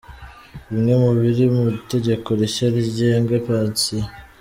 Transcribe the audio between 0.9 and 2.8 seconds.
mu biri mu Itegeko rishya